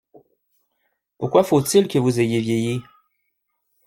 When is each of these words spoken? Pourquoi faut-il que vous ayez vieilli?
Pourquoi 1.19 1.43
faut-il 1.43 1.87
que 1.87 1.99
vous 1.99 2.19
ayez 2.19 2.39
vieilli? 2.41 2.81